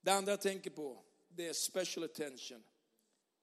[0.00, 2.64] Det andra jag tänker på, det är special attention.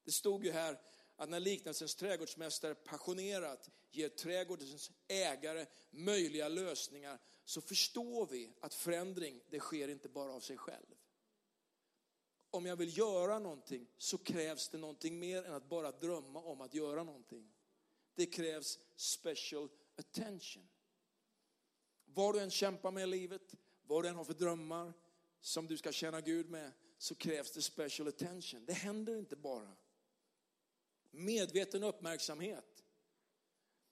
[0.04, 0.80] Det stod ju här
[1.18, 9.42] att när liknelsens trädgårdsmästare passionerat ger trädgårdens ägare möjliga lösningar så förstår vi att förändring,
[9.50, 10.86] det sker inte bara av sig själv.
[12.50, 16.62] Om jag vill göra någonting så krävs det någonting mer än att bara drömma om
[16.62, 17.54] att göra någonting.
[18.16, 20.68] Det krävs special attention.
[22.06, 24.94] Vad du än kämpar med i livet, vad du än har för drömmar
[25.42, 28.66] som du ska känna Gud med, så krävs det special attention.
[28.66, 29.76] Det händer inte bara.
[31.18, 32.84] Medveten uppmärksamhet.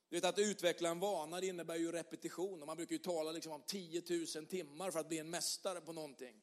[0.09, 2.61] Du vet att utveckla en vana det innebär ju repetition.
[2.61, 4.03] Och man brukar ju tala liksom om 10
[4.35, 6.41] 000 timmar för att bli en mästare på någonting.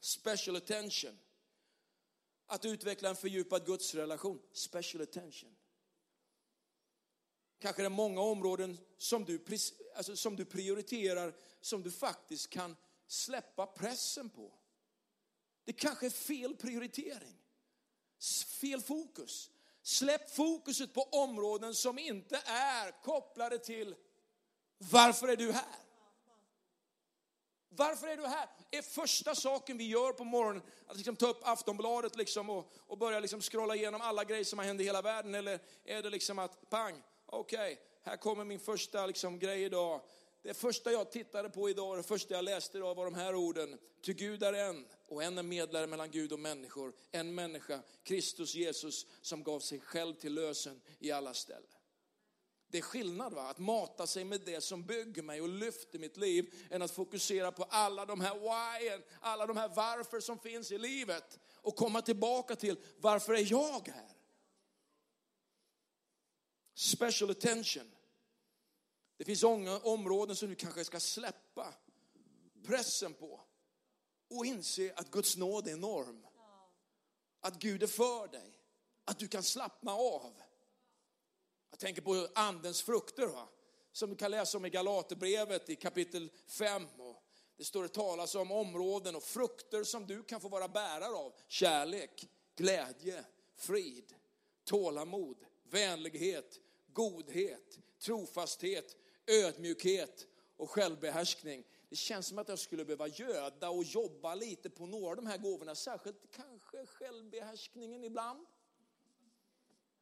[0.00, 1.18] Special attention.
[2.46, 4.42] Att utveckla en fördjupad gudsrelation.
[4.52, 5.56] Special attention.
[7.58, 9.44] Kanske det är många områden som du,
[9.96, 14.52] alltså, som du prioriterar, som du faktiskt kan släppa pressen på.
[15.64, 17.38] Det kanske är fel prioritering,
[18.60, 19.50] fel fokus.
[19.88, 23.94] Släpp fokuset på områden som inte är kopplade till
[24.78, 25.76] varför är du här?
[27.68, 28.48] Varför är du här?
[28.70, 32.98] Är första saken vi gör på morgonen att liksom ta upp Aftonbladet liksom och, och
[32.98, 35.34] börja liksom scrolla igenom alla grejer som har hänt i hela världen?
[35.34, 40.00] Eller är det liksom att pang, okej, okay, här kommer min första liksom grej idag.
[40.42, 43.78] Det första jag tittade på idag, det första jag läste idag var de här orden.
[44.02, 46.92] Ty Gud är en och en är medlare mellan Gud och människor.
[47.10, 51.70] En människa, Kristus Jesus, som gav sig själv till lösen i alla ställen.
[52.70, 53.42] Det är skillnad va?
[53.42, 57.52] att mata sig med det som bygger mig och lyfter mitt liv än att fokusera
[57.52, 62.02] på alla de här why, alla de här varför som finns i livet och komma
[62.02, 64.16] tillbaka till varför är jag här?
[66.74, 67.90] Special attention.
[69.18, 69.42] Det finns
[69.82, 71.74] områden som du kanske ska släppa
[72.62, 73.40] pressen på
[74.30, 76.26] och inse att Guds nåd är enorm.
[77.40, 78.58] Att Gud är för dig.
[79.04, 80.32] Att du kan slappna av.
[81.70, 83.48] Jag tänker på andens frukter va?
[83.92, 86.86] som du kan läsa om i Galaterbrevet i kapitel 5.
[87.56, 91.32] Det står det talas om områden och frukter som du kan få vara bärare av.
[91.48, 93.24] Kärlek, glädje,
[93.56, 94.14] frid,
[94.64, 96.60] tålamod, vänlighet,
[96.92, 98.96] godhet, trofasthet,
[99.28, 101.64] ödmjukhet och självbehärskning.
[101.88, 105.26] Det känns som att jag skulle behöva göda och jobba lite på några av de
[105.26, 108.46] här gåvorna, särskilt kanske självbehärskningen ibland.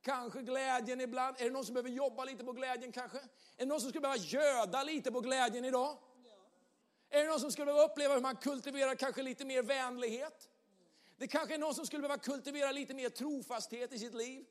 [0.01, 1.37] Kanske glädjen ibland.
[1.39, 3.19] Är det någon som behöver jobba lite på glädjen kanske?
[3.19, 5.99] Är det någon som skulle behöva göda lite på glädjen idag?
[7.11, 10.51] Är det någon som skulle behöva uppleva hur man kultiverar kanske lite mer vänlighet?
[11.17, 14.47] Det kanske är någon som skulle behöva kultivera lite mer trofasthet i sitt liv.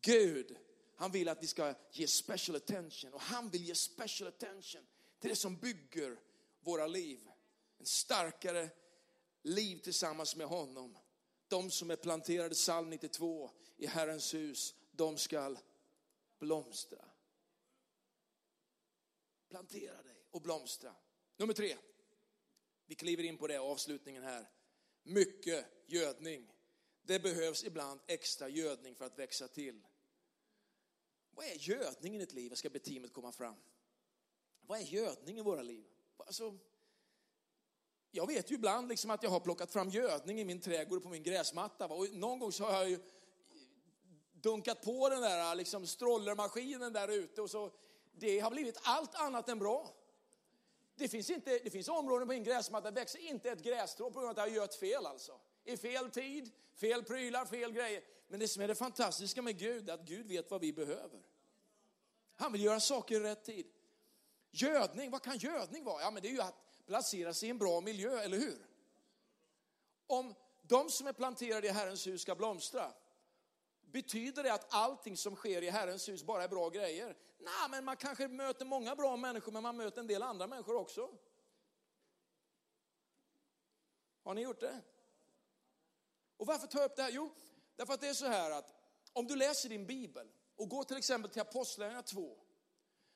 [0.00, 0.56] Gud,
[1.00, 4.86] han vill att vi ska ge special attention och han vill ge special attention
[5.18, 6.20] till det som bygger
[6.60, 7.30] våra liv.
[7.78, 8.70] En starkare
[9.42, 10.98] liv tillsammans med honom.
[11.48, 15.58] De som är planterade, psalm 92, i Herrens hus, de skall
[16.38, 17.04] blomstra.
[19.48, 20.94] Plantera dig och blomstra.
[21.36, 21.76] Nummer tre.
[22.86, 24.50] Vi kliver in på det, avslutningen här.
[25.02, 26.52] Mycket gödning.
[27.02, 29.82] Det behövs ibland extra gödning för att växa till.
[31.34, 32.50] Vad är gödning i ett liv?
[32.50, 33.54] Jag ska be teamet komma fram.
[34.66, 35.84] Vad är gödning i våra liv?
[36.16, 36.58] Alltså,
[38.10, 41.08] jag vet ju ibland liksom att jag har plockat fram gödning i min trädgård på
[41.08, 41.86] min gräsmatta.
[41.86, 42.98] Och någon gång så har jag ju
[44.32, 47.72] dunkat på den där liksom strollermaskinen där ute och så
[48.12, 49.94] det har blivit allt annat än bra.
[50.94, 54.20] Det finns, inte, det finns områden på min gräsmatta, det växer inte ett grässtrå på
[54.20, 55.40] grund av att jag har gjort fel alltså.
[55.64, 58.02] I fel tid, fel prylar, fel grejer.
[58.30, 61.22] Men det som är det fantastiska med Gud är att Gud vet vad vi behöver.
[62.32, 63.66] Han vill göra saker i rätt tid.
[64.50, 66.02] Gödning, vad kan gödning vara?
[66.02, 68.66] Ja men det är ju att placera sig i en bra miljö, eller hur?
[70.06, 72.92] Om de som är planterade i Herrens hus ska blomstra,
[73.80, 77.16] betyder det att allting som sker i Herrens hus bara är bra grejer?
[77.38, 80.76] Nej, men man kanske möter många bra människor, men man möter en del andra människor
[80.76, 81.10] också.
[84.22, 84.80] Har ni gjort det?
[86.36, 87.10] Och varför tar jag upp det här?
[87.10, 87.30] Jo,
[87.80, 88.74] därför att det är så här att
[89.12, 92.36] om du läser din bibel och går till exempel till Apostlagärningarna 2,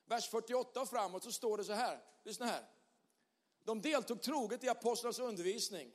[0.07, 2.64] vers 48 och framåt så står det så här, lyssna här.
[3.64, 5.92] De deltog troget i apostlarnas undervisning,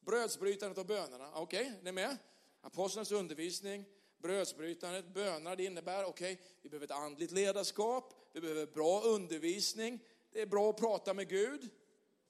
[0.00, 1.30] brödsbrytandet och bönerna.
[1.34, 2.16] Okej, okay, ni är med?
[2.60, 3.84] Apostlarnas undervisning,
[4.18, 10.04] brödsbrytandet, bönerna, det innebär, okej, okay, vi behöver ett andligt ledarskap, vi behöver bra undervisning,
[10.32, 11.68] det är bra att prata med Gud,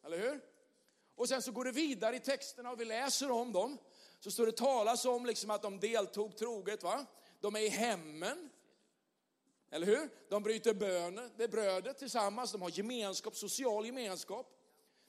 [0.03, 0.41] eller hur?
[1.15, 3.79] Och sen så går det vidare i texterna och vi läser om dem.
[4.25, 7.07] Så står det talas om liksom att de deltog troget, va?
[7.41, 8.51] De är i hemmen,
[9.71, 10.11] eller hur?
[10.29, 14.59] De bryter böner, det brödet tillsammans, de har gemenskap, social gemenskap.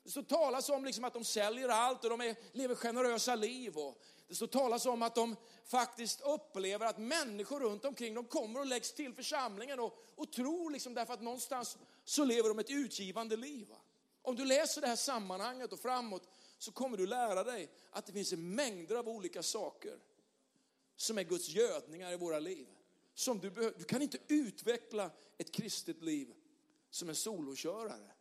[0.04, 3.78] Det står talas om liksom att de säljer allt och de är, lever generösa liv.
[3.78, 8.60] Och det står talas om att de faktiskt upplever att människor runt omkring de kommer
[8.60, 12.69] och läggs till församlingen och, och tror liksom därför att någonstans så lever de ett
[12.69, 13.73] utgivande liv.
[14.21, 16.30] Om du läser det här sammanhanget och framåt
[16.63, 19.99] så kommer du lära dig att det finns mängder av olika saker
[20.95, 22.67] som är Guds gödningar i våra liv.
[23.13, 26.34] Som du, du kan inte utveckla ett kristet liv
[26.89, 28.12] som en solokörare.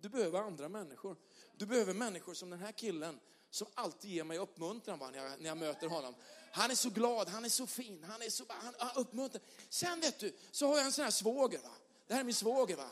[0.00, 1.16] Du behöver andra människor.
[1.56, 5.40] Du behöver människor som den här killen som alltid ger mig uppmuntran va, när, jag,
[5.40, 6.14] när jag möter honom.
[6.52, 9.42] Han är så glad, han är så fin, han är så han, han uppmuntrar.
[9.68, 11.58] Sen vet du, så har jag en sån här svåger.
[11.58, 11.74] Va?
[12.06, 12.76] Det här är min svåger.
[12.76, 12.90] Va?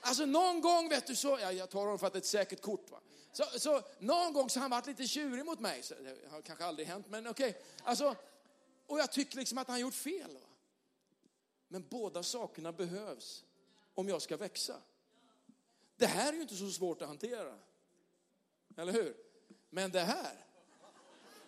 [0.00, 2.26] Alltså någon gång vet du så, jag, jag tar honom för att det är ett
[2.26, 2.90] säkert kort.
[2.90, 3.00] Va?
[3.38, 5.82] Så, så någon gång så har han varit lite tjurig mot mig.
[5.82, 7.50] Så, det har kanske aldrig hänt, men okej.
[7.50, 7.62] Okay.
[7.82, 8.16] Alltså,
[8.86, 10.34] och jag tycker liksom att han har gjort fel.
[10.34, 10.40] Va?
[11.68, 13.44] Men båda sakerna behövs
[13.94, 14.76] om jag ska växa.
[15.96, 17.58] Det här är ju inte så svårt att hantera.
[18.76, 19.16] Eller hur?
[19.70, 20.46] Men det här,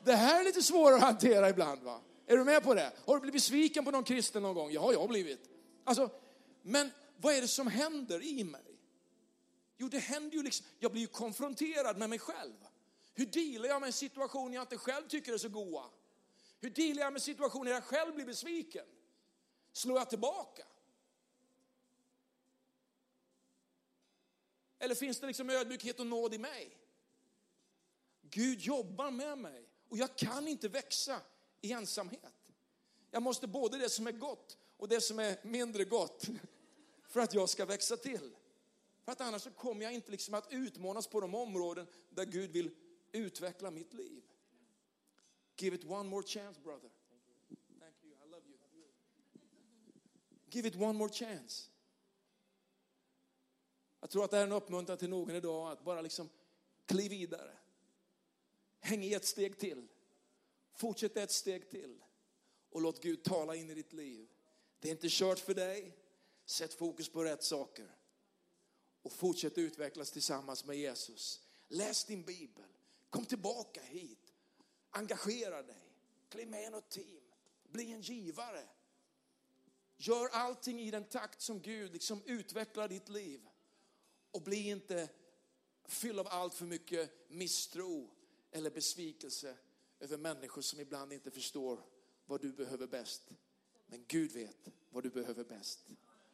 [0.04, 1.82] det här är lite svårare att hantera ibland.
[1.82, 2.00] va?
[2.26, 2.92] Är du med på det?
[3.06, 4.72] Har du blivit besviken på någon kristen någon gång?
[4.72, 5.50] Ja, jag har blivit.
[5.84, 6.10] Alltså,
[6.62, 8.69] men vad är det som händer i mig?
[9.80, 12.66] Jo, det händer ju liksom, jag blir ju konfronterad med mig själv.
[13.14, 15.84] Hur dealar jag med en situation jag inte själv tycker är så goa?
[16.58, 18.86] Hur dealar jag med situationer jag själv blir besviken?
[19.72, 20.66] Slår jag tillbaka?
[24.78, 26.76] Eller finns det liksom ödmjukhet och nåd i mig?
[28.22, 31.20] Gud jobbar med mig och jag kan inte växa
[31.60, 32.52] i ensamhet.
[33.10, 36.26] Jag måste både det som är gott och det som är mindre gott
[37.08, 38.36] för att jag ska växa till.
[39.04, 42.50] För att annars så kommer jag inte liksom att utmanas på de områden där Gud
[42.50, 42.70] vill
[43.12, 44.22] utveckla mitt liv.
[45.56, 46.90] Give it one more chance brother.
[47.78, 48.56] Thank you, I love you.
[50.50, 51.70] Give it one more chance.
[54.00, 56.28] Jag tror att det här är en uppmuntran till någon idag att bara liksom
[56.86, 57.56] kliv vidare.
[58.80, 59.86] Häng i ett steg till.
[60.72, 62.02] Fortsätt ett steg till.
[62.70, 64.28] Och låt Gud tala in i ditt liv.
[64.78, 65.96] Det är inte kört för dig.
[66.44, 67.99] Sätt fokus på rätt saker.
[69.02, 71.40] Och fortsätt utvecklas tillsammans med Jesus.
[71.68, 72.64] Läs din bibel.
[73.10, 74.32] Kom tillbaka hit.
[74.90, 75.92] Engagera dig.
[76.28, 77.20] Kliv med i något team.
[77.68, 78.68] Bli en givare.
[79.96, 83.48] Gör allting i den takt som Gud liksom utvecklar ditt liv.
[84.30, 85.08] Och bli inte
[85.84, 88.10] fylld av allt för mycket misstro
[88.50, 89.56] eller besvikelse
[90.00, 91.84] över människor som ibland inte förstår
[92.26, 93.22] vad du behöver bäst.
[93.86, 95.80] Men Gud vet vad du behöver bäst.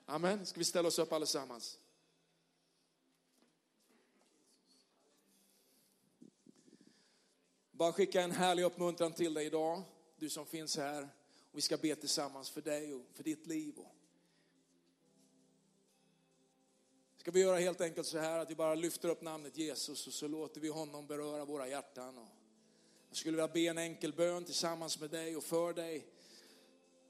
[0.04, 0.46] Amen.
[0.46, 1.78] Ska vi ställa oss upp allesammans?
[7.76, 9.82] Bara skicka en härlig uppmuntran till dig idag,
[10.18, 11.02] du som finns här.
[11.50, 13.74] Och vi ska be tillsammans för dig och för ditt liv.
[17.16, 20.12] Ska vi göra helt enkelt så här att vi bara lyfter upp namnet Jesus och
[20.12, 22.26] så låter vi honom beröra våra hjärtan.
[23.08, 26.06] Jag skulle vilja be en enkel bön tillsammans med dig och för dig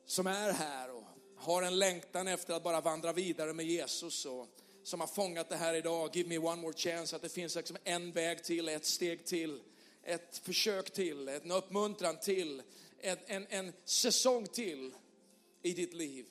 [0.06, 1.04] som är här och
[1.36, 4.48] har en längtan efter att bara vandra vidare med Jesus och
[4.82, 6.16] som har fångat det här idag.
[6.16, 9.62] Give me one more chance, att det finns liksom en väg till, ett steg till,
[10.06, 12.62] ett försök till, en uppmuntran till,
[12.98, 14.94] en, en, en säsong till
[15.62, 16.26] i ditt liv.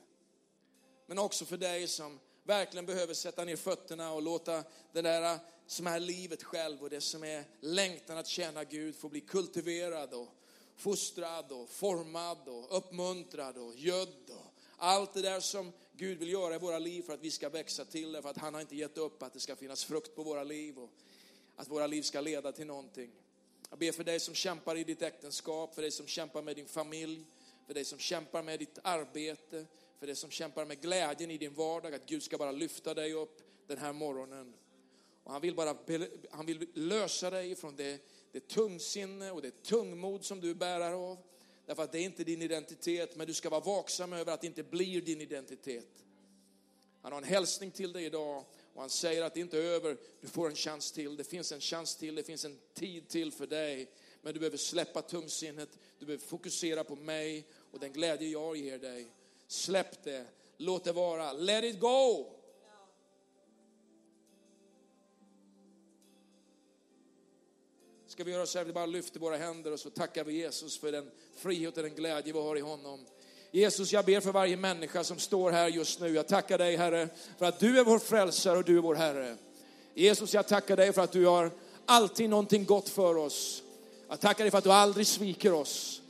[1.06, 5.88] Men också för dig som verkligen behöver sätta ner fötterna och låta det där som
[5.88, 10.28] är livet själv och det som är längtan att tjäna Gud få bli kultiverad och
[10.76, 16.56] fostrad och formad och uppmuntrad och gödd och allt det där som Gud vill göra
[16.56, 18.76] i våra liv för att vi ska växa till det, för att han har inte
[18.76, 20.90] gett upp att det ska finnas frukt på våra liv och
[21.56, 23.12] att våra liv ska leda till någonting.
[23.76, 26.66] Jag ber för dig som kämpar i ditt äktenskap, för dig som kämpar med din
[26.66, 27.26] familj,
[27.68, 29.66] för dig som kämpar med ditt arbete,
[30.00, 33.14] för dig som kämpar med glädjen i din vardag, att Gud ska bara lyfta dig
[33.14, 34.54] upp den här morgonen.
[35.24, 35.78] Och han vill bara
[36.30, 38.02] han vill lösa dig från det,
[38.32, 41.18] det tungsinne och det tungmod som du bär av.
[41.66, 44.48] Därför att det är inte din identitet, men du ska vara vaksam över att det
[44.48, 46.04] inte blir din identitet.
[47.02, 48.46] Han har en hälsning till dig idag
[48.76, 51.52] och han säger att det inte är över, du får en chans till, det finns
[51.52, 53.92] en chans till, det finns en tid till för dig.
[54.22, 55.70] Men du behöver släppa tungsinnet,
[56.00, 59.08] du behöver fokusera på mig och den glädje jag ger dig.
[59.48, 60.26] Släpp det,
[60.58, 62.32] låt det vara, let it go!
[68.08, 70.78] Ska vi göra så här, vi bara lyfter våra händer och så tackar vi Jesus
[70.80, 73.06] för den frihet och den glädje vi har i honom.
[73.56, 76.10] Jesus, jag ber för varje människa som står här just nu.
[76.10, 79.36] Jag tackar dig Herre för att du är vår frälsare och du är vår Herre.
[79.93, 81.51] Jesus, jag tackar dig för att du har
[81.86, 83.64] alltid någonting gott för oss.
[84.10, 86.01] Jag tackar dig för att du aldrig sviker oss.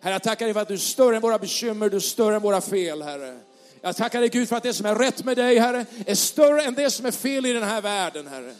[0.00, 2.36] Herre, jag tackar dig för att du är större än våra bekymmer, du är större
[2.36, 3.38] än våra fel, Herre.
[3.80, 6.62] Jag tackar dig Gud för att det som är rätt med dig, Herre, är större
[6.62, 8.54] än det som är fel i den här världen, Herre.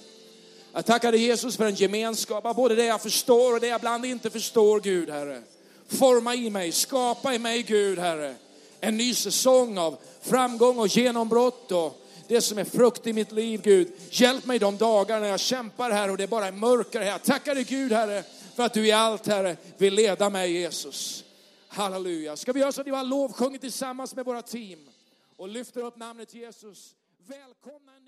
[0.73, 3.79] Jag tackar dig Jesus för en gemenskap av både det jag förstår och det jag
[3.79, 5.43] ibland inte förstår, Gud, Herre.
[5.91, 8.35] Forma i mig, skapa i mig, Gud, Herre,
[8.81, 13.61] en ny säsong av framgång och genombrott och det som är frukt i mitt liv,
[13.63, 13.93] Gud.
[14.11, 17.11] Hjälp mig de dagar när jag kämpar här och det bara är mörker här.
[17.11, 18.23] Jag tackar dig Gud, Herre,
[18.55, 21.25] för att du i allt, Herre, vill leda mig, Jesus.
[21.69, 22.37] Halleluja.
[22.37, 24.79] Ska vi göra så att vi har lovsjungit tillsammans med våra team
[25.37, 26.95] och lyfter upp namnet Jesus.
[27.27, 28.00] Välkomna